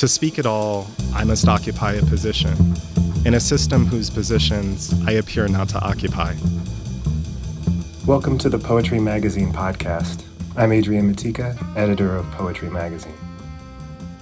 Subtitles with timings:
[0.00, 2.56] To speak at all, I must occupy a position
[3.26, 6.36] in a system whose positions I appear not to occupy.
[8.06, 10.24] Welcome to the Poetry Magazine podcast.
[10.56, 13.18] I'm Adrian Matejka, editor of Poetry Magazine.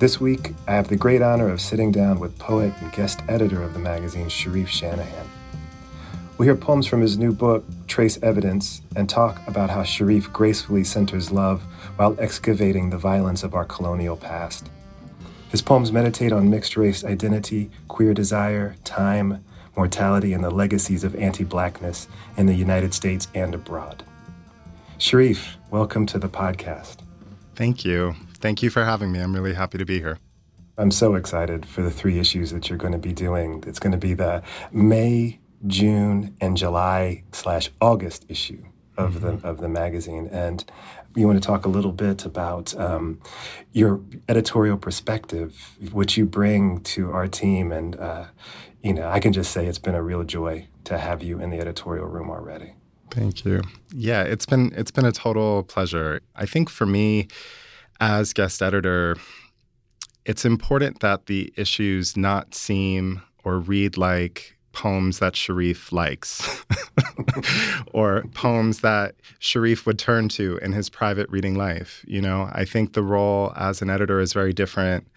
[0.01, 3.63] This week, I have the great honor of sitting down with poet and guest editor
[3.63, 5.31] of the magazine, Charif Shanahan.
[6.39, 10.83] We hear poems from his new book, Trace Evidence, and talk about how Charif gracefully
[10.83, 11.63] centers love
[11.95, 14.69] while excavating the violence of our colonial past.
[15.49, 19.43] His poems meditate on mixed race identity, queer desire, time,
[19.77, 22.07] mortality, and the legacies of anti blackness
[22.37, 24.05] in the United States and abroad.
[24.99, 26.99] Charif, welcome to the podcast.
[27.55, 28.15] Thank you.
[28.35, 29.21] Thank you for having me.
[29.21, 30.19] I'm really happy to be here.
[30.77, 33.65] I'm so excited for the three issues that you're going to be doing.
[33.67, 38.65] It's going to be the May, June, and July slash August issue
[38.99, 39.39] of mm-hmm.
[39.39, 40.29] the of the magazine.
[40.31, 40.63] And
[41.15, 43.21] you want to talk a little bit about um,
[43.73, 47.73] your editorial perspective, which you bring to our team.
[47.73, 48.27] And, uh,
[48.83, 51.51] you know, I can just say it's been a real joy to have you in
[51.51, 52.75] the editorial room already.
[53.11, 53.63] Thank you.
[53.95, 56.21] Yeah, it's been it's been a total pleasure.
[56.37, 57.29] I think for me
[58.01, 59.17] as guest editor,
[60.27, 66.65] it's important that the issues not seem or read like poems that Charif likes
[67.93, 72.05] or poems that Charif would turn to in his private reading life.
[72.07, 75.09] You know, I think the role as an editor is very different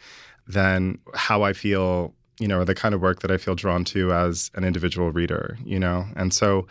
[0.48, 3.84] than how I feel, you know, or the kind of work that I feel drawn
[3.86, 6.08] to as an individual reader, you know?
[6.16, 6.66] And so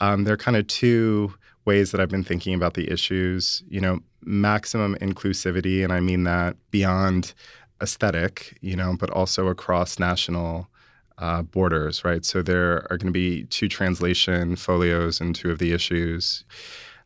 [0.00, 1.32] um, there are kind of two
[1.64, 6.24] ways that I've been thinking about the issues, you know, maximum inclusivity, and I mean
[6.24, 7.34] that beyond
[7.80, 10.68] aesthetic, you know, but also across national
[11.18, 12.24] uh, borders, right?
[12.24, 16.44] So there are going to be two translation folios in two of the issues.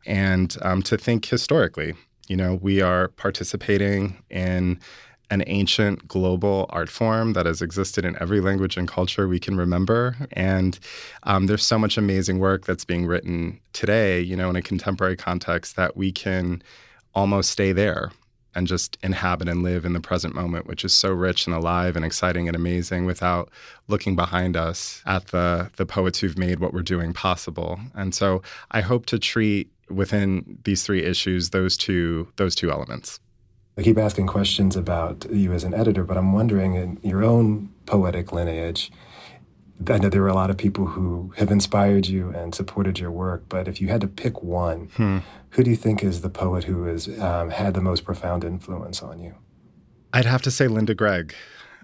[0.05, 1.93] And um, to think historically,
[2.27, 4.79] you know, we are participating in
[5.29, 9.55] an ancient global art form that has existed in every language and culture we can
[9.55, 10.17] remember.
[10.33, 10.77] And
[11.23, 15.15] um, there's so much amazing work that's being written today, you know, in a contemporary
[15.15, 16.61] context that we can
[17.15, 18.11] almost stay there
[18.53, 21.95] and just inhabit and live in the present moment, which is so rich and alive
[21.95, 23.49] and exciting and amazing without
[23.87, 27.79] looking behind us at the, the poets who've made what we're doing possible.
[27.95, 28.41] And so
[28.71, 33.19] I hope to treat within these three issues those two those two elements.
[33.77, 37.73] I keep asking questions about you as an editor, but I'm wondering in your own
[37.85, 38.91] poetic lineage,
[39.87, 43.11] I know there are a lot of people who have inspired you and supported your
[43.11, 45.19] work, but if you had to pick one, hmm.
[45.51, 49.01] Who do you think is the poet who has um, had the most profound influence
[49.01, 49.35] on you?
[50.13, 51.33] I'd have to say Linda Gregg.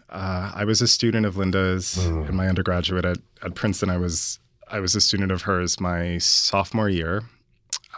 [0.10, 2.30] Uh, I was a student of Linda's mm.
[2.30, 3.90] in my undergraduate at, at Princeton.
[3.90, 4.40] I was
[4.70, 7.24] I was a student of hers my sophomore year.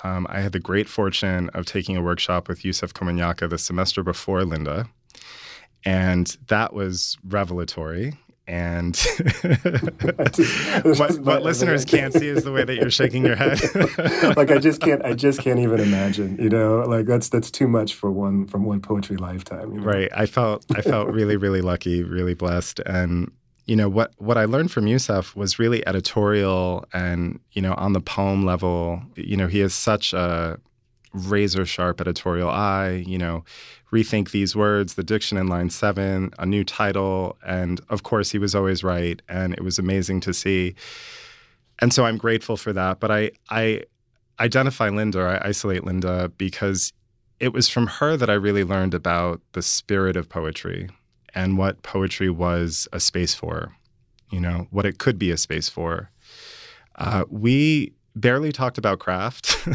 [0.03, 4.01] Um, I had the great fortune of taking a workshop with Yusef Komunyakaa the semester
[4.01, 4.87] before Linda,
[5.83, 8.13] and that was revelatory.
[8.49, 8.97] And
[10.83, 13.59] what, what listeners can't see is the way that you're shaking your head.
[14.35, 16.35] like I just can't, I just can't even imagine.
[16.39, 19.75] You know, like that's that's too much for one from one poetry lifetime.
[19.75, 19.85] You know?
[19.85, 20.09] Right.
[20.15, 23.31] I felt I felt really really lucky, really blessed, and
[23.65, 27.93] you know what what I learned from Yusef was really editorial and you know on
[27.93, 28.99] the poem level.
[29.15, 30.59] You know, he has such a
[31.13, 33.03] razor sharp editorial eye.
[33.05, 33.43] You know,
[33.91, 37.37] rethink these words, the diction in line seven, a new title.
[37.45, 39.21] And of course, he was always right.
[39.27, 40.75] And it was amazing to see.
[41.79, 42.99] And so I'm grateful for that.
[42.99, 43.83] But I, I
[44.39, 46.93] identify Linda, I isolate Linda because
[47.39, 50.89] it was from her that I really learned about the spirit of poetry
[51.33, 53.75] and what poetry was a space for,
[54.29, 56.11] you know, what it could be a space for.
[56.95, 59.63] Uh, we barely talked about craft.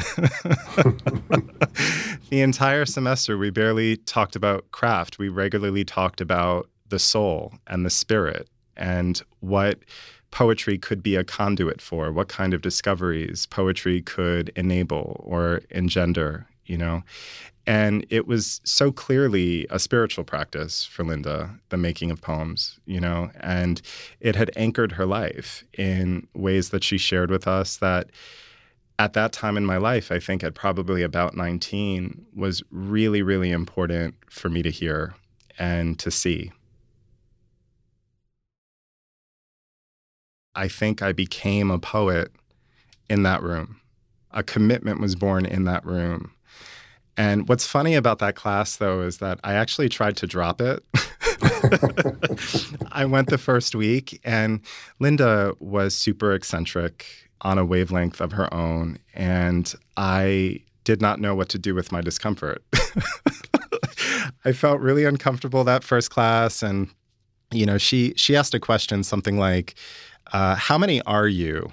[2.30, 5.18] the entire semester, we barely talked about craft.
[5.18, 9.78] We regularly talked about the soul and the spirit and what
[10.30, 16.46] poetry could be a conduit for, what kind of discoveries poetry could enable or engender,
[16.66, 17.02] you know.
[17.66, 23.00] And it was so clearly a spiritual practice for Linda, the making of poems, you
[23.00, 23.80] know, and
[24.20, 28.10] it had anchored her life in ways that she shared with us that
[28.98, 33.50] at that time in my life, I think at probably about 19, was really, really
[33.50, 35.14] important for me to hear
[35.58, 36.52] and to see.
[40.54, 42.30] I think I became a poet
[43.10, 43.80] in that room.
[44.30, 46.32] A commitment was born in that room.
[47.16, 50.82] And what's funny about that class, though, is that I actually tried to drop it.
[52.92, 54.60] I went the first week, and
[54.98, 57.06] Linda was super eccentric
[57.40, 58.98] on a wavelength of her own.
[59.14, 62.62] And I did not know what to do with my discomfort.
[64.44, 66.90] I felt really uncomfortable that first class, and
[67.50, 69.74] you know, she she asked a question something like,
[70.32, 71.70] uh, "How many are you?"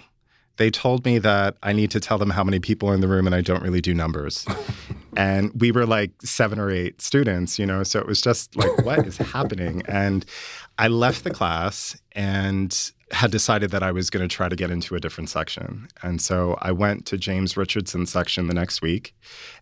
[0.61, 3.07] They told me that I need to tell them how many people are in the
[3.07, 4.45] room, and I don't really do numbers.
[5.17, 8.85] and we were like seven or eight students, you know, so it was just like,
[8.85, 9.81] what is happening?
[9.87, 10.23] And
[10.77, 14.69] I left the class and had decided that I was going to try to get
[14.69, 15.87] into a different section.
[16.03, 19.15] And so I went to James Richardson's section the next week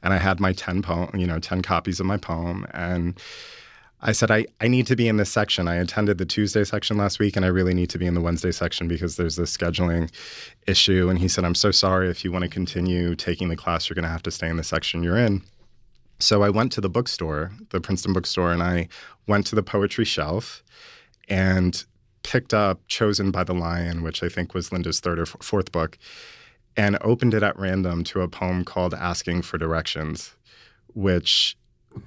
[0.04, 3.18] and I had my 10 poem, you know, 10 copies of my poem and
[4.02, 5.68] I said I, I need to be in this section.
[5.68, 8.22] I attended the Tuesday section last week and I really need to be in the
[8.22, 10.10] Wednesday section because there's this scheduling
[10.68, 13.90] issue and he said I'm so sorry if you want to continue taking the class
[13.90, 15.42] you're going to have to stay in the section you're in.
[16.20, 18.88] So I went to the bookstore, the Princeton bookstore and I
[19.28, 20.64] went to the poetry shelf
[21.28, 21.84] and
[22.24, 25.98] picked up Chosen by the Lion, which I think was Linda's third or fourth book,
[26.76, 30.36] and opened it at random to a poem called Asking for Directions,
[30.94, 31.58] which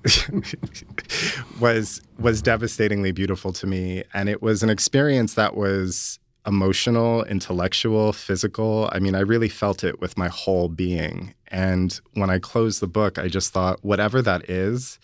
[1.60, 8.12] was was devastatingly beautiful to me and it was an experience that was emotional, intellectual,
[8.12, 8.88] physical.
[8.92, 11.34] I mean, I really felt it with my whole being.
[11.48, 14.98] And when I closed the book, I just thought whatever that is,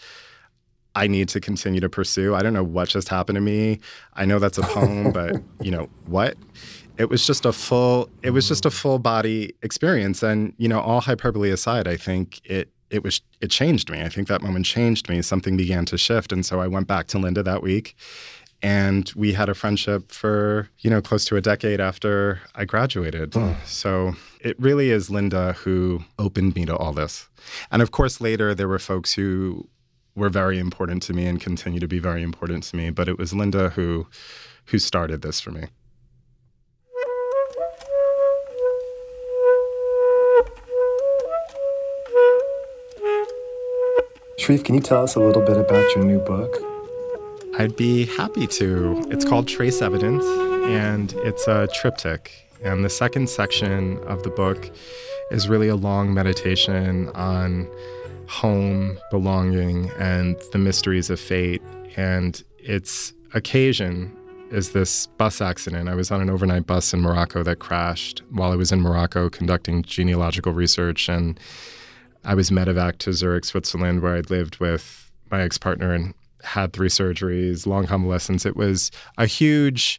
[0.95, 2.35] I need to continue to pursue.
[2.35, 3.79] I don't know what just happened to me.
[4.15, 6.37] I know that's a poem, but you know what?
[6.97, 8.11] It was just a full.
[8.25, 12.41] It was just a full body experience, and you know, all hyperbole aside, I think
[12.45, 14.03] it it was it changed me.
[14.03, 15.23] I think that moment changed me.
[15.23, 17.97] Something began to shift, and so I went back to Linda that week,
[18.63, 23.35] and we had a friendship for you know close to a decade after I graduated.
[23.35, 23.53] Hmm.
[23.65, 27.29] So it really is Linda who opened me to all this,
[27.71, 29.69] and of course later there were folks who
[30.15, 32.91] were very important to me and continue to be very important to me.
[32.91, 34.07] But it was Linda who
[34.67, 35.65] who started this for me.
[44.49, 46.57] Charif, can you tell us a little bit about your new book?
[47.59, 49.05] I'd be happy to.
[49.11, 52.33] It's called Trace Evidence, and it's a triptych.
[52.65, 54.71] And the second section of the book
[55.31, 57.69] is really a long meditation on
[58.27, 61.61] home, belonging, and the mysteries of fate.
[61.99, 64.17] And its occasion
[64.51, 65.91] is this bus accident.
[65.91, 69.29] I was on an overnight bus in Morocco that crashed while I was in Morocco
[69.29, 71.11] conducting genealogical research.
[71.11, 71.39] And
[72.29, 76.75] I was medevac to Zurich, Switzerland, where I'd lived with my ex partner and had
[76.75, 78.45] three surgeries, long convalescence.
[78.45, 79.99] It was a huge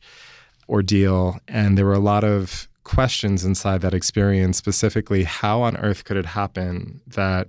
[0.70, 1.40] ordeal.
[1.48, 6.18] And there were a lot of questions inside that experience, specifically, how on earth could
[6.18, 7.48] it happen that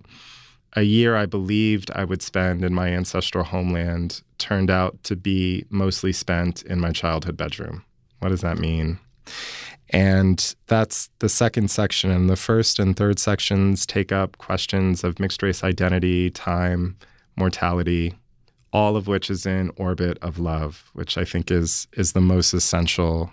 [0.72, 5.66] a year I believed I would spend in my ancestral homeland turned out to be
[5.68, 7.84] mostly spent in my childhood bedroom.
[8.20, 8.98] What does that mean?
[9.90, 12.10] And that's the second section.
[12.10, 16.96] And the first and third sections take up questions of mixed race identity, time,
[17.36, 18.14] mortality,
[18.72, 22.54] all of which is in orbit of love, which I think is is the most
[22.54, 23.30] essential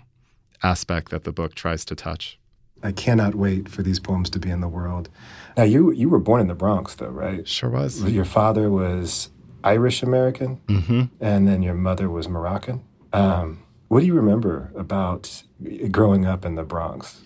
[0.62, 2.38] aspect that the book tries to touch.
[2.82, 5.08] I cannot wait for these poems to be in the world.
[5.56, 7.46] Now, you you were born in the Bronx, though, right?
[7.46, 8.02] Sure was.
[8.04, 9.30] Your father was
[9.64, 11.02] Irish American, mm-hmm.
[11.20, 12.82] and then your mother was Moroccan.
[13.12, 15.42] Um, what do you remember about
[15.90, 17.20] growing up in the Bronx?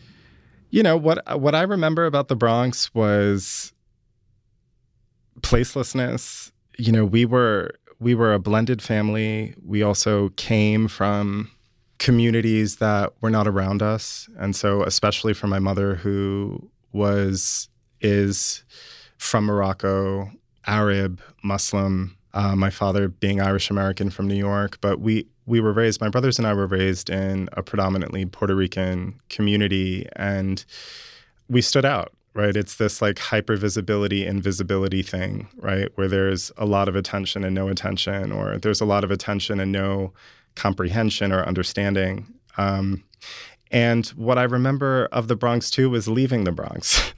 [0.71, 3.73] You know what what I remember about the Bronx was
[5.41, 6.51] placelessness.
[6.79, 9.55] You know, we were we were a blended family.
[9.65, 11.51] We also came from
[12.03, 14.29] communities that were not around us.
[14.37, 17.69] And so, especially for my mother, who was,
[18.01, 18.65] is
[19.19, 20.29] from Morocco,
[20.67, 24.79] Arab, Muslim, uh, my father being Irish American from New York.
[24.81, 28.55] But we, we were raised, my brothers and I were raised in a predominantly Puerto
[28.55, 30.65] Rican community, and
[31.49, 32.57] we stood out right?
[32.57, 35.89] It's this like hyper visibility, invisibility thing, right?
[35.97, 39.61] Where there's a lot of attention and no attention, or there's a lot of attention
[39.61, 40.13] and no
[40.55, 42.27] comprehension or understanding.
[42.57, 43.05] Um,
[43.71, 47.13] and what I remember of the Bronx too was leaving the Bronx.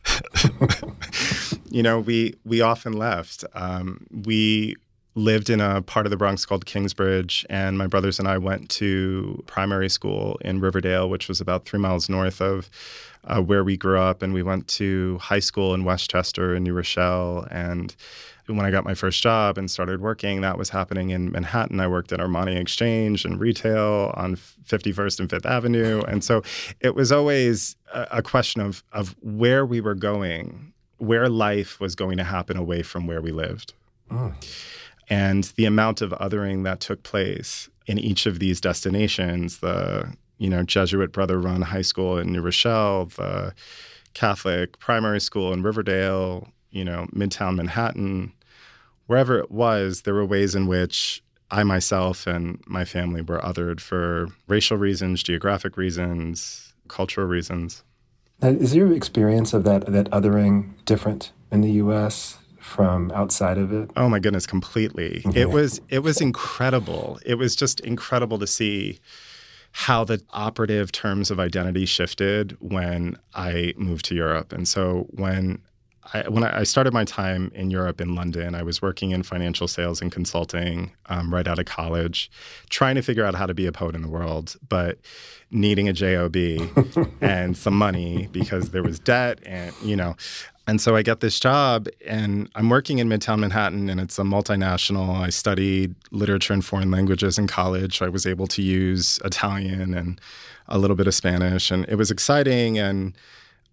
[1.70, 3.44] you know, we we often left.
[3.54, 4.76] Um, we
[5.14, 8.68] lived in a part of the Bronx called Kingsbridge, and my brothers and I went
[8.70, 12.68] to primary school in Riverdale, which was about three miles north of
[13.24, 14.22] uh, where we grew up.
[14.22, 17.94] And we went to high school in Westchester and New Rochelle, and
[18.46, 21.80] when I got my first job and started working, that was happening in Manhattan.
[21.80, 26.02] I worked at Armani Exchange and retail on 51st and Fifth Avenue.
[26.02, 26.42] And so
[26.80, 32.18] it was always a, question of, of where we were going, where life was going
[32.18, 33.72] to happen away from where we lived.
[34.10, 34.34] Oh.
[35.08, 40.48] And the amount of othering that took place in each of these destinations, the you
[40.48, 43.54] know Jesuit brother run high school in New Rochelle, the
[44.14, 48.32] Catholic primary school in Riverdale, you know, Midtown Manhattan,
[49.06, 53.80] wherever it was, there were ways in which I myself and my family were othered
[53.80, 57.82] for racial reasons, geographic reasons, cultural reasons.
[58.42, 62.38] Is your experience of that that othering different in the U.S.
[62.64, 63.90] from outside of it?
[63.94, 65.22] Oh my goodness, completely.
[65.34, 67.20] It was it was incredible.
[67.24, 69.00] It was just incredible to see
[69.72, 74.52] how the operative terms of identity shifted when I moved to Europe.
[74.52, 75.60] And so when
[76.12, 79.66] I, when I started my time in Europe in London, I was working in financial
[79.66, 82.30] sales and consulting um, right out of college,
[82.68, 84.98] trying to figure out how to be a poet in the world, but
[85.50, 86.36] needing a job
[87.20, 90.16] and some money because there was debt and you know.
[90.66, 94.22] And so I get this job, and I'm working in Midtown Manhattan, and it's a
[94.22, 95.14] multinational.
[95.14, 98.00] I studied literature and foreign languages in college.
[98.00, 100.18] I was able to use Italian and
[100.66, 103.14] a little bit of Spanish, and it was exciting and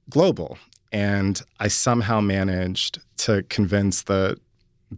[0.09, 0.57] global
[0.91, 4.39] and I somehow managed to convince the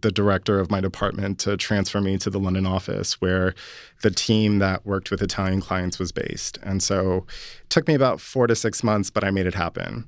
[0.02, 3.54] the director of my department to transfer me to the London office where
[4.02, 6.58] the team that worked with Italian clients was based.
[6.64, 7.28] And so
[7.62, 10.08] it took me about 4 to 6 months but I made it happen.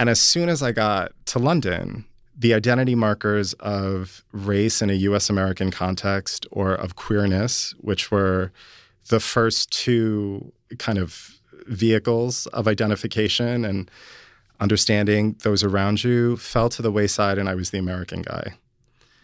[0.00, 4.94] And as soon as I got to London, the identity markers of race in a
[4.94, 8.50] US American context or of queerness, which were
[9.10, 13.90] the first two kind of vehicles of identification and
[14.58, 18.54] understanding those around you fell to the wayside, and I was the American guy.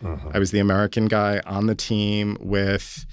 [0.04, 0.28] Uh-huh.
[0.34, 3.06] I was the American guy on the team with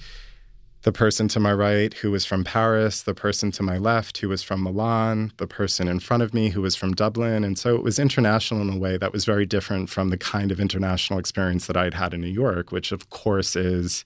[0.84, 4.28] the person to my right who was from Paris, the person to my left who
[4.28, 7.42] was from Milan, the person in front of me who was from Dublin.
[7.42, 10.52] And so it was international in a way that was very different from the kind
[10.52, 14.04] of international experience that I'd had in New York, which of course is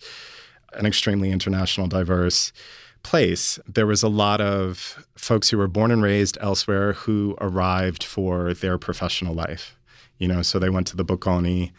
[0.75, 2.53] an extremely international, diverse
[3.03, 8.05] place, there was a lot of folks who were born and raised elsewhere who arrived
[8.05, 9.79] for their professional life.
[10.19, 11.73] You know, so they went to the Bocconi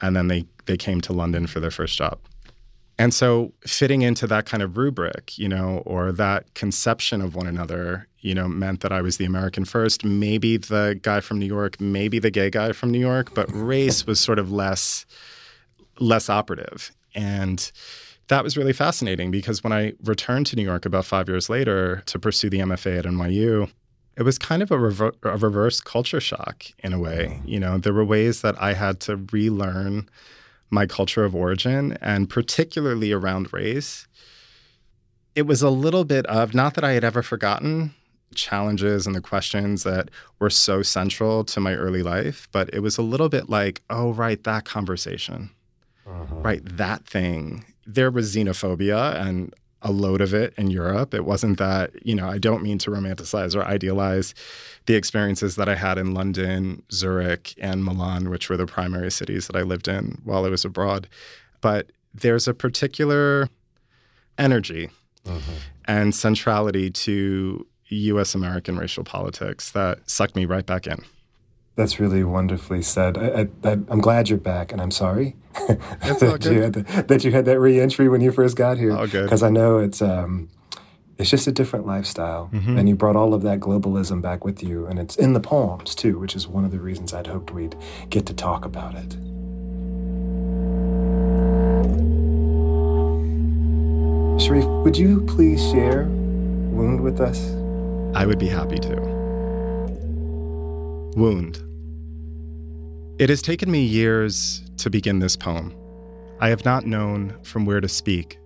[0.00, 2.18] and then they they came to London for their first job.
[3.02, 7.48] And so fitting into that kind of rubric, you know, or that conception of one
[7.48, 11.46] another, you know, meant that I was the American first, maybe the guy from New
[11.46, 15.04] York, maybe the gay guy from New York, but race was sort of less
[15.98, 16.92] less operative.
[17.12, 17.72] And
[18.28, 22.04] that was really fascinating because when I returned to New York about five years later
[22.06, 23.68] to pursue the MFA at NYU,
[24.16, 27.40] it was kind of a, rever- a reverse culture shock in a way.
[27.42, 27.48] Mm.
[27.48, 30.08] You know, there were ways that I had to relearn
[30.72, 34.08] my culture of origin and particularly around race.
[35.34, 37.94] It was a little bit of not that I had ever forgotten
[38.34, 42.96] challenges and the questions that were so central to my early life, but it was
[42.96, 45.50] a little bit like, oh, right, that conversation,
[46.06, 46.36] uh-huh.
[46.36, 51.12] right, that thing there was xenophobia and a load of it in Europe.
[51.12, 54.34] It wasn't that, you know, I don't mean to romanticize or idealize
[54.86, 59.46] the experiences that I had in London, Zurich, and Milan, which were the primary cities
[59.48, 61.08] that I lived in while I was abroad.
[61.60, 63.48] But there's a particular
[64.38, 64.90] energy
[65.26, 65.52] uh-huh.
[65.86, 71.04] and centrality to US American racial politics that sucked me right back in.
[71.74, 73.16] That's really wonderfully said.
[73.16, 77.46] I, am glad you're back, and I'm sorry that, you had the, that you had
[77.46, 78.92] that reentry when you first got here.
[78.92, 79.24] Oh, good.
[79.24, 80.50] Because I know it's um,
[81.18, 82.76] it's just a different lifestyle, mm-hmm.
[82.76, 85.94] and you brought all of that globalism back with you, and it's in the poems
[85.94, 87.76] too, which is one of the reasons I'd hoped we'd
[88.10, 89.16] get to talk about it.
[94.42, 97.50] Charif, would you please share Wound with us?
[98.14, 99.11] I would be happy to.
[101.16, 101.62] Wound.
[103.20, 105.76] It has taken me years to begin this poem.
[106.40, 108.38] I have not known from where to speak.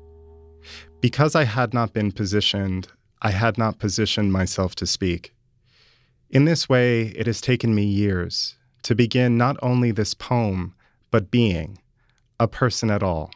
[1.00, 2.88] Because I had not been positioned,
[3.23, 5.32] I had not positioned myself to speak.
[6.28, 10.75] In this way, it has taken me years to begin not only this poem,
[11.12, 11.78] but being,
[12.40, 13.30] a person at all,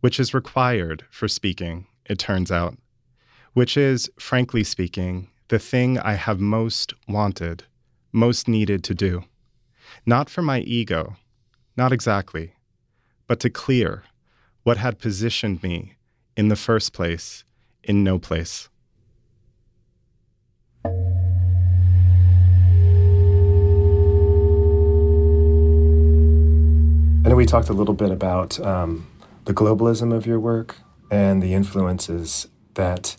[0.00, 2.78] which is required for speaking, it turns out,
[3.52, 7.64] which is, frankly speaking, the thing I have most wanted
[8.16, 9.22] most needed to do.
[10.06, 11.16] Not for my ego,
[11.76, 12.54] not exactly,
[13.26, 14.04] but to clear
[14.62, 15.96] what had positioned me
[16.34, 17.44] in the first place
[17.82, 18.70] in no place.
[27.24, 29.06] I know we talked a little bit about um,
[29.44, 30.76] the globalism of your work
[31.10, 33.16] and the influences that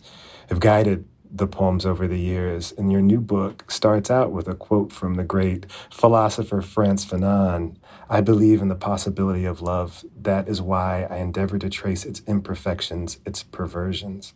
[0.48, 2.72] have guided the poems over the years.
[2.72, 7.76] And your new book starts out with a quote from the great philosopher Frantz Fanon
[8.10, 10.04] I believe in the possibility of love.
[10.16, 14.32] That is why I endeavor to trace its imperfections, its perversions.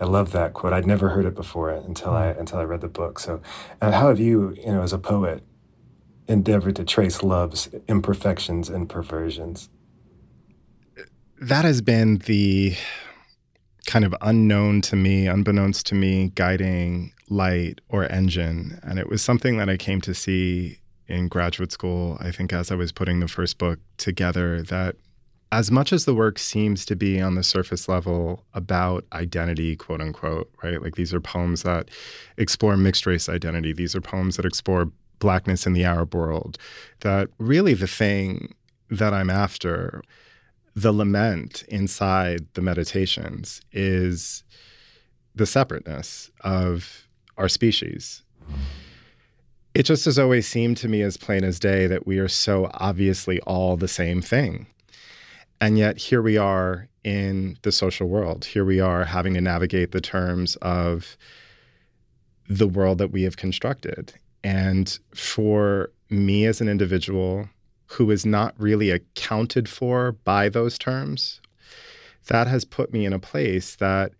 [0.00, 0.72] I love that quote.
[0.72, 2.40] I'd never heard it before until I hmm.
[2.40, 3.18] until I read the book.
[3.18, 3.40] So,
[3.80, 5.44] uh, how have you, you know, as a poet,
[6.26, 9.68] endeavored to trace love's imperfections and perversions?
[11.40, 12.74] that has been the
[13.88, 18.78] kind of unknown to me, unbeknownst to me, guiding light or engine.
[18.82, 20.78] And it was something that I came to see
[21.08, 24.96] in graduate school, I think, as I was putting the first book together, that
[25.50, 30.02] as much as the work seems to be on the surface level about identity, quote
[30.02, 30.82] unquote, right?
[30.82, 31.88] Like these are poems that
[32.36, 36.58] explore mixed race identity, these are poems that explore blackness in the Arab world,
[37.00, 38.54] that really the thing
[38.90, 40.02] that I'm after,
[40.78, 44.44] the lament inside the meditations is
[45.34, 48.22] the separateness of our species.
[49.74, 52.70] It just has always seemed to me as plain as day that we are so
[52.74, 54.68] obviously all the same thing.
[55.60, 58.44] And yet here we are in the social world.
[58.44, 61.16] Here we are having to navigate the terms of
[62.48, 64.14] the world that we have constructed.
[64.44, 67.48] And for me as an individual
[67.92, 71.40] who is not really accounted for by those terms,
[72.26, 74.12] that has put me in a place that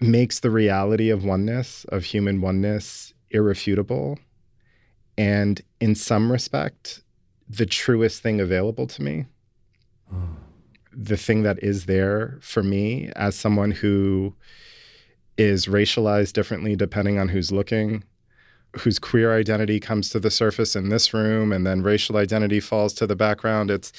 [0.00, 4.18] makes the reality of oneness, of human oneness, irrefutable.
[5.16, 7.02] And in some respect,
[7.48, 9.26] the truest thing available to me.
[10.12, 10.36] Mm.
[10.92, 14.34] The thing that is there for me as someone who
[15.36, 18.02] is racialized differently depending on who's looking,
[18.78, 22.92] whose queer identity comes to the surface in this room and then racial identity falls
[22.94, 23.70] to the background.
[23.70, 23.92] It's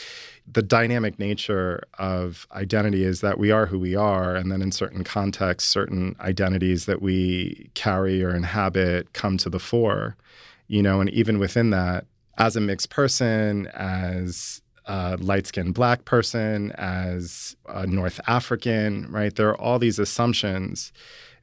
[0.49, 4.35] the dynamic nature of identity is that we are who we are.
[4.35, 9.59] And then in certain contexts, certain identities that we carry or inhabit come to the
[9.59, 10.15] fore,
[10.67, 12.05] you know, and even within that,
[12.37, 19.35] as a mixed person, as a light skinned black person, as a North African, right?
[19.35, 20.91] There are all these assumptions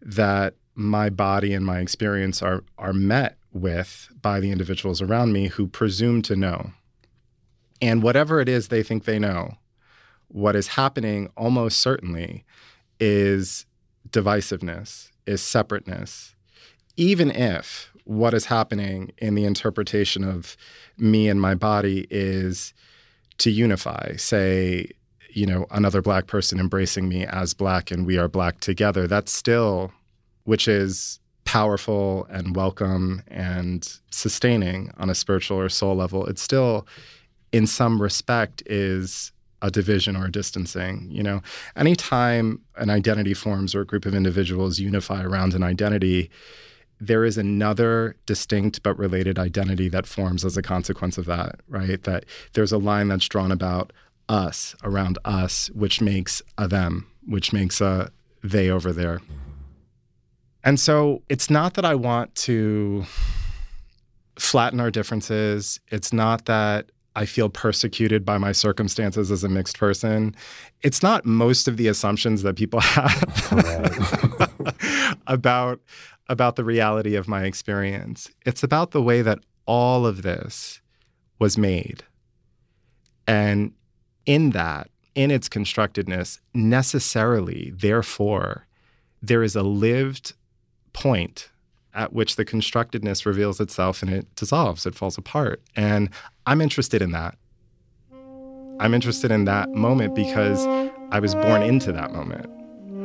[0.00, 5.48] that my body and my experience are are met with by the individuals around me
[5.48, 6.70] who presume to know.
[7.82, 9.56] And whatever it is they think they know,
[10.28, 12.44] what is happening almost certainly
[13.00, 13.66] is
[14.10, 16.36] divisiveness, is separateness.
[16.96, 20.56] Even if what is happening in the interpretation of
[20.96, 22.72] me and my body is
[23.38, 24.90] to unify, say,
[25.30, 29.32] you know, another black person embracing me as black and we are black together, that's
[29.32, 29.92] still
[30.48, 36.86] which is powerful and welcome and sustaining on a spiritual or soul level, it still,
[37.52, 39.30] in some respect, is
[39.60, 41.06] a division or a distancing.
[41.10, 41.42] You know,
[41.76, 46.30] anytime an identity forms or a group of individuals unify around an identity,
[46.98, 52.02] there is another distinct but related identity that forms as a consequence of that, right?
[52.04, 53.92] That there's a line that's drawn about
[54.30, 58.10] us, around us, which makes a them, which makes a
[58.42, 59.20] they over there.
[60.68, 63.06] And so it's not that I want to
[64.38, 65.80] flatten our differences.
[65.88, 70.36] It's not that I feel persecuted by my circumstances as a mixed person.
[70.82, 73.16] It's not most of the assumptions that people have
[75.26, 75.80] about
[76.28, 78.30] about the reality of my experience.
[78.44, 80.82] It's about the way that all of this
[81.38, 82.04] was made.
[83.26, 83.72] And
[84.26, 88.66] in that, in its constructedness, necessarily, therefore,
[89.22, 90.34] there is a lived
[90.98, 91.50] point
[91.94, 95.62] at which the constructedness reveals itself and it dissolves, it falls apart.
[95.76, 96.10] And
[96.46, 97.36] I'm interested in that.
[98.80, 100.66] I'm interested in that moment because
[101.10, 102.50] I was born into that moment.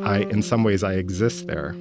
[0.06, 1.76] I, in some ways, I exist there.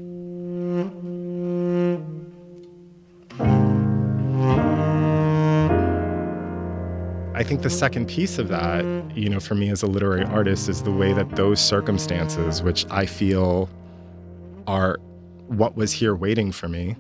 [7.35, 8.85] I think the second piece of that,
[9.17, 12.87] you know, for me as a literary artist, is the way that those circumstances, which
[12.91, 13.69] I feel
[14.67, 14.99] are
[15.53, 16.97] what was here waiting for me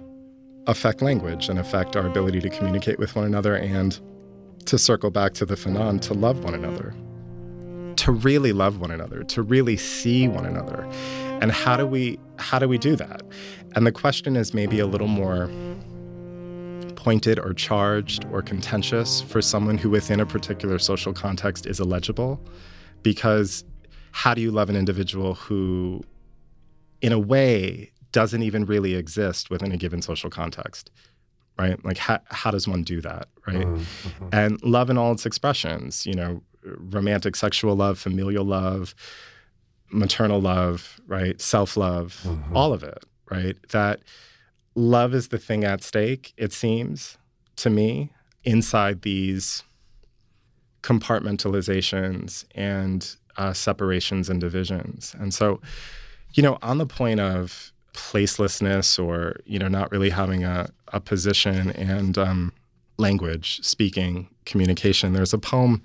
[0.66, 3.98] affect language and affect our ability to communicate with one another and
[4.66, 6.94] to circle back to the Fanon, to love one another,
[7.96, 10.84] to really love one another, to really see one another.
[11.40, 13.22] And how do we how do we do that?
[13.74, 15.50] And the question is maybe a little more
[16.94, 22.40] pointed or charged or contentious for someone who within a particular social context is illegible
[23.02, 23.64] because
[24.12, 26.02] how do you love an individual who
[27.00, 30.90] in a way doesn't even really exist within a given social context
[31.58, 33.76] right like how, how does one do that right mm-hmm.
[33.76, 34.28] mm-hmm.
[34.32, 38.94] and love in all its expressions you know romantic sexual love familial love
[39.90, 42.56] maternal love right self-love mm-hmm.
[42.56, 44.00] all of it right that
[44.74, 47.18] love is the thing at stake it seems
[47.56, 48.10] to me
[48.44, 49.62] inside these
[50.82, 55.60] compartmentalizations and uh, separations and divisions and so
[56.34, 61.00] you know on the point of placelessness or you know not really having a, a
[61.00, 62.52] position and um,
[62.98, 65.82] language speaking communication there's a poem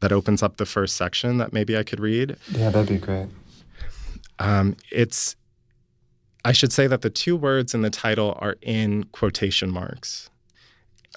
[0.00, 2.36] that opens up the first section that maybe I could read.
[2.50, 3.28] Yeah, that'd be great.
[4.38, 5.36] Um, it's,
[6.44, 10.30] I should say that the two words in the title are in quotation marks.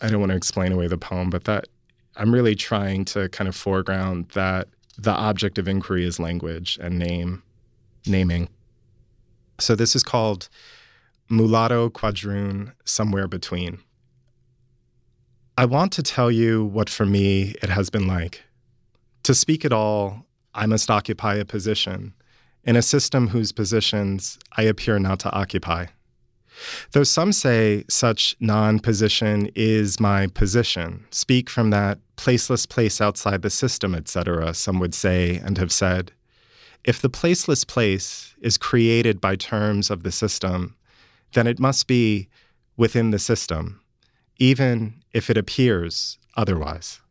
[0.01, 1.67] I don't want to explain away the poem, but that
[2.15, 6.97] I'm really trying to kind of foreground that the object of inquiry is language and
[6.97, 7.43] name,
[8.07, 8.49] naming.
[9.59, 10.49] So this is called
[11.29, 13.79] Mulatto Quadroon Somewhere Between.
[15.57, 18.43] I want to tell you what for me it has been like.
[19.23, 22.13] To speak at all, I must occupy a position
[22.63, 25.87] in a system whose positions I appear not to occupy.
[26.91, 33.41] Though some say such non position is my position, speak from that placeless place outside
[33.41, 36.11] the system, etc., some would say and have said.
[36.83, 40.75] If the placeless place is created by terms of the system,
[41.33, 42.29] then it must be
[42.77, 43.81] within the system,
[44.37, 47.01] even if it appears otherwise.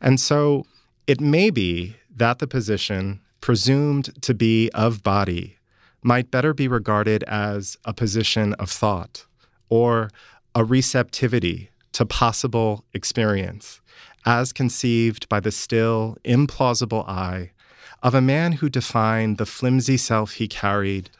[0.00, 0.64] And so
[1.06, 5.56] it may be that the position presumed to be of body
[6.02, 9.26] might better be regarded as a position of thought
[9.68, 10.10] or
[10.54, 13.80] a receptivity to possible experience,
[14.24, 17.50] as conceived by the still implausible eye
[18.02, 21.10] of a man who defined the flimsy self he carried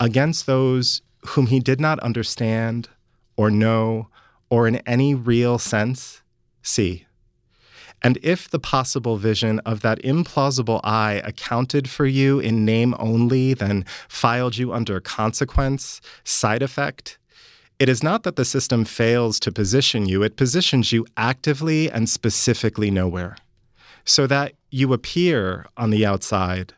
[0.00, 2.88] against those whom he did not understand
[3.36, 4.08] or know
[4.50, 6.22] or in any real sense
[6.62, 7.06] see.
[8.02, 13.54] And if the possible vision of that implausible eye accounted for you in name only,
[13.54, 17.18] then filed you under consequence, side effect,
[17.78, 22.08] it is not that the system fails to position you, it positions you actively and
[22.08, 23.36] specifically nowhere,
[24.04, 26.74] so that you appear on the outside,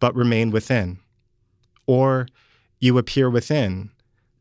[0.00, 0.98] but remain within.
[1.86, 2.26] Or
[2.80, 3.90] you appear within,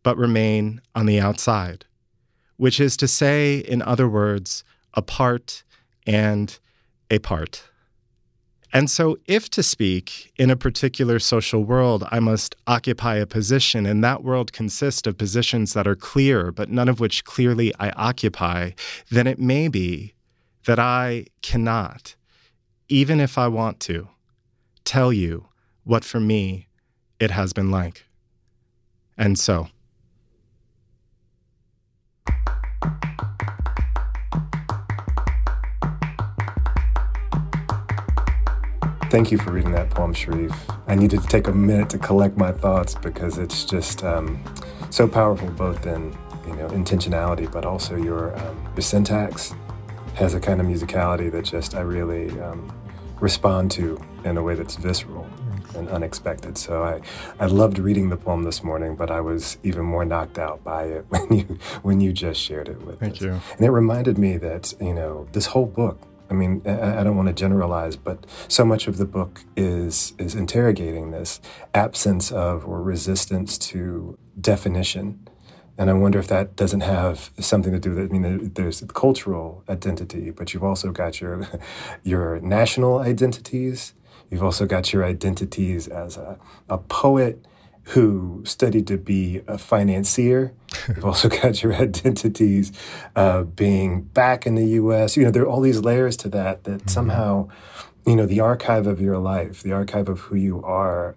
[0.03, 1.85] but remain on the outside,
[2.57, 5.63] which is to say, in other words, apart
[6.07, 6.57] and
[7.09, 7.63] a part.
[8.73, 13.85] And so, if to speak in a particular social world, I must occupy a position,
[13.85, 17.91] and that world consists of positions that are clear, but none of which clearly I
[17.91, 18.71] occupy,
[19.09, 20.14] then it may be
[20.65, 22.15] that I cannot,
[22.89, 24.09] even if I want to,
[24.83, 25.47] tell you
[25.83, 26.67] what for me
[27.19, 28.05] it has been like.
[29.17, 29.69] And so,
[39.11, 40.53] Thank you for reading that poem, Charif.
[40.87, 44.43] I needed to take a minute to collect my thoughts because it's just um,
[44.89, 46.11] so powerful, both in
[46.45, 49.53] you know intentionality, but also your um, your syntax
[50.15, 52.71] has a kind of musicality that just I really um,
[53.19, 55.29] respond to in a way that's visceral
[55.75, 56.57] and unexpected.
[56.57, 57.01] So I,
[57.39, 60.85] I loved reading the poem this morning, but I was even more knocked out by
[60.85, 63.07] it when you when you just shared it with me.
[63.07, 63.21] Thank us.
[63.21, 63.41] you.
[63.57, 65.99] And it reminded me that you know this whole book
[66.29, 70.33] I mean, I, don't want to generalize, but so much of the book is is
[70.33, 71.39] interrogating this
[71.73, 75.27] absence of or resistance to definition.
[75.77, 78.09] And I wonder if that doesn't have something to do with it.
[78.09, 81.47] I mean, there's the cultural identity, but you've also got your
[82.03, 83.93] your national identities.
[84.29, 87.45] You've also got your identities as a, a poet
[87.89, 90.53] who studied to be a financier.
[90.87, 92.71] You've also got your identities
[93.15, 95.15] uh, being back in the U.S.
[95.15, 96.89] You know, there are all these layers to that that mm-hmm.
[96.89, 97.49] somehow,
[98.07, 101.15] you know, the archive of your life, the archive of who you are,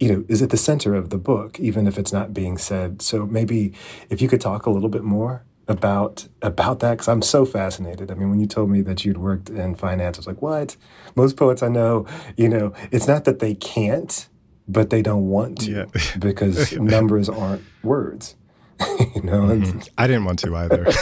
[0.00, 3.00] you know, is at the center of the book, even if it's not being said.
[3.02, 3.72] So maybe
[4.10, 8.10] if you could talk a little bit more about about that because I'm so fascinated.
[8.10, 10.76] I mean, when you told me that you'd worked in finance, I was like, "What?"
[11.16, 14.28] Most poets I know, you know, it's not that they can't
[14.66, 15.84] but they don't want to yeah.
[16.18, 18.36] because numbers aren't words.
[19.14, 19.80] you know, mm-hmm.
[19.96, 20.84] I didn't want to either.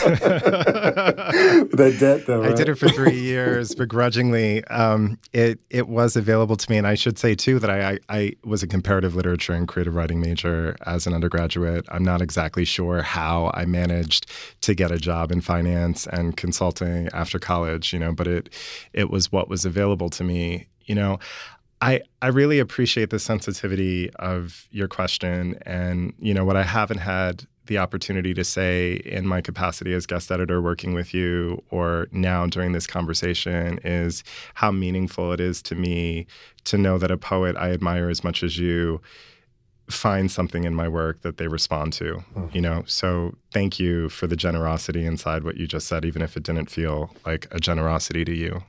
[1.73, 2.51] that debt, though, right?
[2.51, 4.63] I did it for three years begrudgingly.
[4.65, 7.99] Um, it it was available to me, and I should say too that I, I,
[8.09, 11.85] I was a comparative literature and creative writing major as an undergraduate.
[11.89, 14.29] I'm not exactly sure how I managed
[14.61, 17.93] to get a job in finance and consulting after college.
[17.93, 18.53] You know, but it
[18.93, 20.67] it was what was available to me.
[20.85, 21.19] You know,
[21.83, 25.59] I, I really appreciate the sensitivity of your question.
[25.65, 30.05] And, you know, what I haven't had the opportunity to say in my capacity as
[30.05, 34.23] guest editor working with you or now during this conversation is
[34.55, 36.25] how meaningful it is to me
[36.65, 39.01] to know that a poet I admire as much as you
[39.89, 42.47] finds something in my work that they respond to mm-hmm.
[42.53, 46.37] you know so thank you for the generosity inside what you just said even if
[46.37, 48.63] it didn't feel like a generosity to you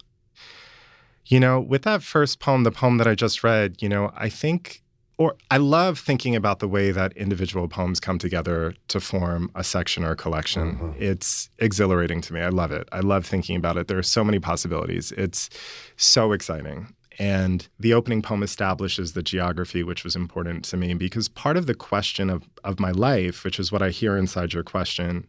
[1.26, 4.28] you know, with that first poem, the poem that I just read, you know, I
[4.28, 4.82] think
[5.16, 9.62] or I love thinking about the way that individual poems come together to form a
[9.62, 10.76] section or a collection.
[10.76, 11.02] Mm-hmm.
[11.02, 12.40] It's exhilarating to me.
[12.40, 12.88] I love it.
[12.90, 13.86] I love thinking about it.
[13.86, 15.12] There are so many possibilities.
[15.12, 15.50] It's
[15.96, 16.94] so exciting.
[17.18, 21.66] And the opening poem establishes the geography, which was important to me because part of
[21.66, 25.28] the question of, of my life, which is what I hear inside your question,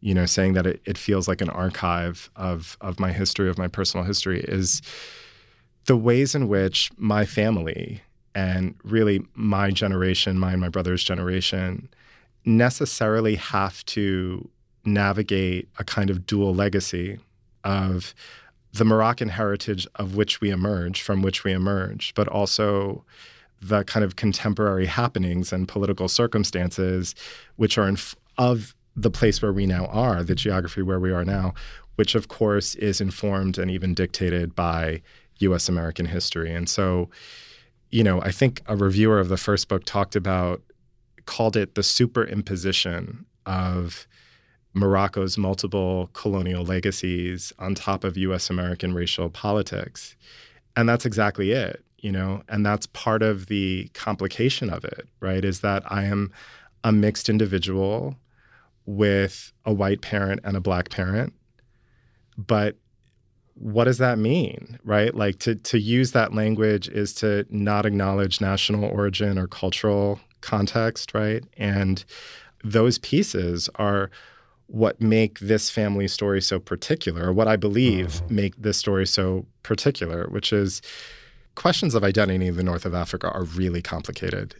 [0.00, 3.58] you know, saying that it, it feels like an archive of, of my history, of
[3.58, 4.80] my personal history, is
[5.86, 8.02] the ways in which my family
[8.34, 11.88] and really my generation, my and my brother's generation,
[12.44, 14.48] necessarily have to
[14.84, 17.18] navigate a kind of dual legacy
[17.62, 18.14] of
[18.72, 23.04] the Moroccan heritage of which we emerge, from which we emerge, but also
[23.62, 27.14] the kind of contemporary happenings and political circumstances
[27.56, 27.94] which are
[28.36, 31.54] of the place where we now are, the geography where we are now,
[31.94, 35.00] which of course is informed and even dictated by
[35.38, 36.52] US American history.
[36.52, 37.08] And so
[37.94, 40.60] you know, I think a reviewer of the first book talked about,
[41.26, 44.08] called it the superimposition of
[44.72, 50.16] Morocco's multiple colonial legacies on top of US American racial politics.
[50.74, 55.44] And that's exactly it, you know, and that's part of the complication of it, right?
[55.44, 56.32] Is that I am
[56.82, 58.16] a mixed individual
[58.86, 61.32] with a white parent and a black parent,
[62.36, 62.74] but
[63.54, 65.14] what does that mean right?
[65.14, 71.14] Like to to use that language is to not acknowledge national origin or cultural context
[71.14, 71.44] right?
[71.56, 72.04] And
[72.62, 74.10] those pieces are
[74.66, 78.34] what make this family story so particular or what i believe mm-hmm.
[78.34, 80.80] make this story so particular which is
[81.54, 84.56] questions of identity in the north of africa are really complicated.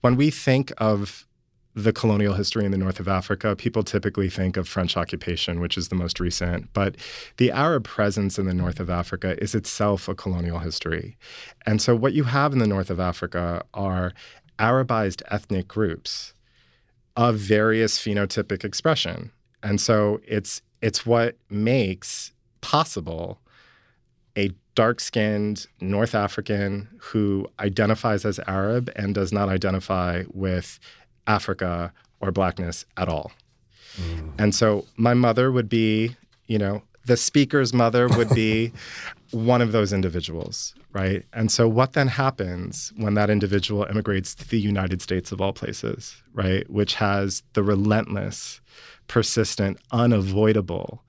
[0.00, 1.26] When we think of
[1.74, 5.78] the colonial history in the north of Africa, people typically think of French occupation, which
[5.78, 6.72] is the most recent.
[6.74, 6.96] But
[7.38, 11.16] the Arab presence in the north of Africa is itself a colonial history.
[11.64, 14.12] And so what you have in the north of Africa are
[14.58, 16.34] Arabized ethnic groups
[17.16, 19.32] of various phenotypic expression.
[19.62, 23.40] And so it's it's what makes possible
[24.36, 30.78] a dark skinned North African who identifies as Arab and does not identify with
[31.26, 33.32] Africa or blackness at all.
[33.96, 34.32] Mm.
[34.38, 38.72] And so my mother would be, you know, the speaker's mother would be
[39.32, 41.24] one of those individuals, right?
[41.32, 45.52] And so what then happens when that individual immigrates to the United States of all
[45.52, 46.68] places, right?
[46.70, 48.60] Which has the relentless,
[49.08, 51.02] persistent, unavoidable,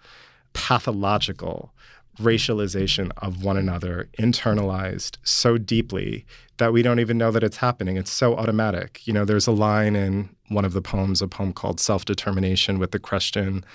[0.54, 1.74] pathological
[2.20, 6.26] racialization of one another internalized so deeply
[6.58, 7.98] that we don't even know that it's happening.
[7.98, 9.06] It's so automatic.
[9.08, 12.78] You know, there's a line in one of the poems, a poem called Self Determination
[12.78, 13.66] with the question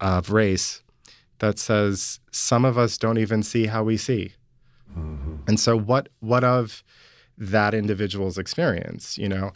[0.00, 0.82] of race,
[1.38, 4.32] that says, Some of us don't even see how we see.
[4.96, 5.36] Mm-hmm.
[5.46, 6.82] And so, what, what of
[7.36, 9.16] that individual's experience?
[9.16, 9.52] You know,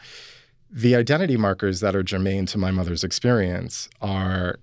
[0.70, 4.58] the identity markers that are germane to my mother's experience are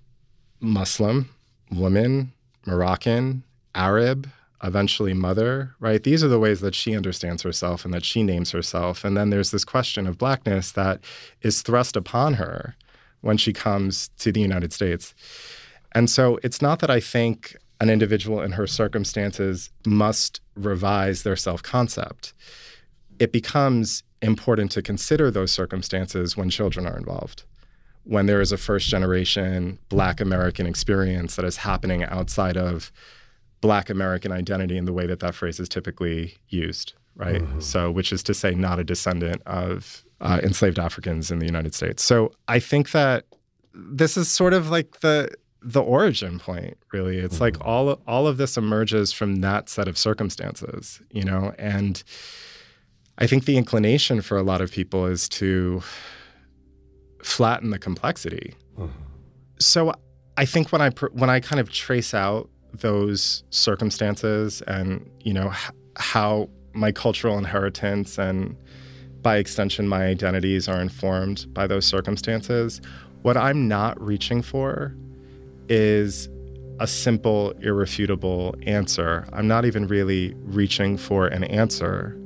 [0.60, 1.28] Muslim,
[1.70, 2.32] woman,
[2.66, 3.44] Moroccan,
[3.74, 4.28] Arab,
[4.62, 6.02] eventually mother, right?
[6.02, 9.04] These are the ways that she understands herself and that she names herself.
[9.04, 11.00] And then there's this question of blackness that
[11.42, 12.76] is thrust upon her
[13.22, 15.14] when she comes to the United States.
[15.92, 21.36] And so it's not that I think an individual in her circumstances must revise their
[21.36, 22.34] self concept.
[23.18, 27.44] It becomes important to consider those circumstances when children are involved.
[28.04, 32.92] When there is a first generation Black American experience that is happening outside of
[33.60, 37.42] Black American identity in the way that that phrase is typically used, right?
[37.42, 37.60] Mm-hmm.
[37.60, 41.74] So, which is to say, not a descendant of uh, enslaved Africans in the United
[41.74, 42.02] States.
[42.02, 43.26] So, I think that
[43.74, 45.30] this is sort of like the
[45.62, 47.44] the origin point really it's mm-hmm.
[47.44, 52.02] like all all of this emerges from that set of circumstances you know and
[53.18, 55.82] i think the inclination for a lot of people is to
[57.22, 58.90] flatten the complexity mm-hmm.
[59.58, 59.92] so
[60.38, 65.50] i think when i when i kind of trace out those circumstances and you know
[65.50, 68.56] h- how my cultural inheritance and
[69.22, 72.80] by extension my identities are informed by those circumstances
[73.22, 74.94] what i'm not reaching for
[75.68, 76.28] is
[76.80, 79.28] a simple irrefutable answer.
[79.34, 82.18] I'm not even really reaching for an answer.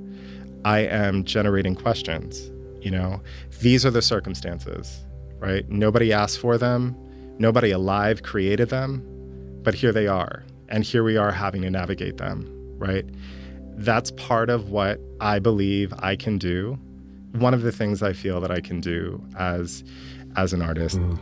[0.64, 2.52] I am generating questions
[2.84, 3.20] you know?
[3.60, 5.04] These are the circumstances
[5.44, 5.68] right?
[5.68, 6.96] Nobody asked for them.
[7.38, 9.06] Nobody alive created them
[9.64, 10.44] but here they are.
[10.68, 12.48] And here we are having to navigate them,
[12.78, 13.04] right?
[13.76, 16.78] That's part of what I believe I can do.
[17.32, 19.82] One of the things I feel that I can do as
[20.36, 20.98] as an artist.
[20.98, 21.18] Mm.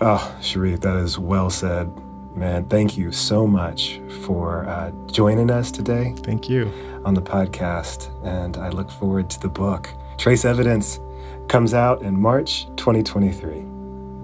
[0.00, 1.90] Oh, Charif, that is well said.
[2.34, 6.14] Man, thank you so much for uh, joining us today.
[6.22, 6.72] Thank you.
[7.04, 9.88] on the podcast, and I look forward to the book.
[10.18, 11.00] Trace Evidence
[11.48, 13.66] comes out in March 2023.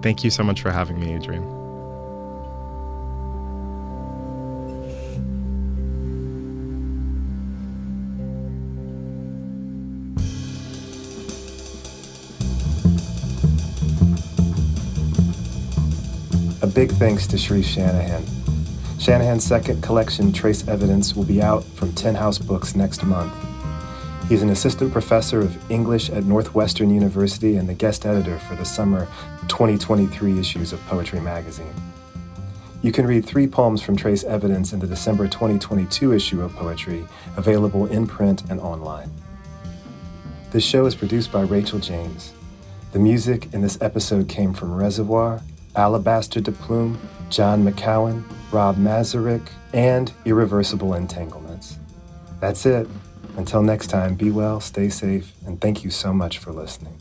[0.00, 1.57] Thank you so much for having me, Adrian.
[16.78, 18.24] Big thanks to Charif Shanahan.
[19.00, 23.34] Shanahan's second collection, Trace Evidence, will be out from Tin House Books next month.
[24.28, 28.64] He's an assistant professor of English at Northwestern University and the guest editor for the
[28.64, 29.08] summer
[29.48, 31.74] 2023 issues of Poetry Magazine.
[32.82, 37.08] You can read three poems from Trace Evidence in the December 2022 issue of Poetry,
[37.36, 39.10] available in print and online.
[40.52, 42.32] This show is produced by Rachel James.
[42.92, 45.42] The music in this episode came from Reservoir,
[45.78, 46.98] Alabaster de Plume,
[47.30, 51.78] John McCowan, Rob Mazurek, and Irreversible Entanglements.
[52.40, 52.88] That's it.
[53.36, 56.96] Until next time, be well, stay safe, and thank you so much for listening.